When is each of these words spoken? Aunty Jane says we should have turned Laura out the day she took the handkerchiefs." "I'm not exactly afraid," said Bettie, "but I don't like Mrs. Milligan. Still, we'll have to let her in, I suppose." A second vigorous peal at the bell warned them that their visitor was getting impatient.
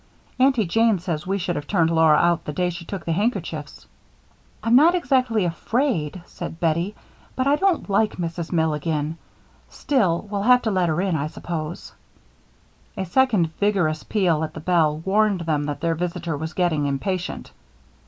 Aunty 0.39 0.65
Jane 0.65 0.97
says 0.97 1.27
we 1.27 1.37
should 1.37 1.55
have 1.55 1.67
turned 1.67 1.91
Laura 1.91 2.17
out 2.17 2.45
the 2.45 2.53
day 2.53 2.71
she 2.71 2.85
took 2.85 3.05
the 3.05 3.11
handkerchiefs." 3.11 3.85
"I'm 4.63 4.75
not 4.75 4.95
exactly 4.95 5.45
afraid," 5.45 6.23
said 6.25 6.59
Bettie, 6.59 6.95
"but 7.35 7.45
I 7.45 7.55
don't 7.55 7.87
like 7.87 8.13
Mrs. 8.15 8.51
Milligan. 8.51 9.19
Still, 9.69 10.27
we'll 10.27 10.41
have 10.41 10.63
to 10.63 10.71
let 10.71 10.89
her 10.89 11.01
in, 11.01 11.15
I 11.15 11.27
suppose." 11.27 11.93
A 12.97 13.05
second 13.05 13.53
vigorous 13.59 14.01
peal 14.01 14.43
at 14.43 14.55
the 14.55 14.59
bell 14.59 14.97
warned 15.05 15.41
them 15.41 15.65
that 15.65 15.81
their 15.81 15.93
visitor 15.93 16.35
was 16.35 16.53
getting 16.53 16.87
impatient. 16.87 17.51